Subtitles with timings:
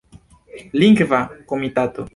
[0.81, 2.07] Lingva Komitato.